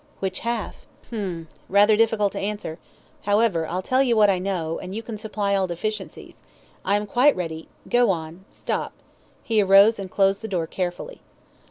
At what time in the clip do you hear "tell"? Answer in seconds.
3.83-4.01